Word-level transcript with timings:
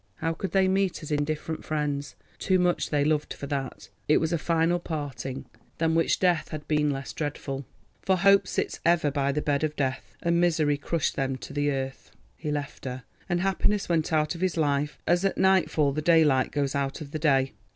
How 0.15 0.33
could 0.33 0.49
they 0.49 0.67
meet 0.67 1.03
as 1.03 1.11
indifferent 1.11 1.63
friends? 1.63 2.15
Too 2.39 2.57
much 2.57 2.89
they 2.89 3.05
loved 3.05 3.35
for 3.35 3.45
that. 3.45 3.89
It 4.07 4.17
was 4.17 4.33
a 4.33 4.39
final 4.39 4.79
parting, 4.79 5.45
than 5.77 5.93
which 5.93 6.17
death 6.19 6.49
had 6.49 6.67
been 6.67 6.89
less 6.89 7.13
dreadful—for 7.13 8.17
Hope 8.17 8.47
sits 8.47 8.79
ever 8.83 9.11
by 9.11 9.31
the 9.31 9.43
bed 9.43 9.63
of 9.63 9.75
death—and 9.75 10.41
misery 10.41 10.77
crushed 10.77 11.15
them 11.15 11.35
to 11.35 11.53
the 11.53 11.69
earth. 11.69 12.09
He 12.35 12.49
left 12.49 12.85
her, 12.85 13.03
and 13.29 13.41
happiness 13.41 13.87
went 13.89 14.11
out 14.11 14.33
of 14.33 14.41
his 14.41 14.57
life 14.57 14.97
as 15.05 15.23
at 15.23 15.37
nightfall 15.37 15.91
the 15.91 16.01
daylight 16.01 16.51
goes 16.51 16.73
out 16.73 17.01
of 17.01 17.11
the 17.11 17.19
day. 17.19 17.53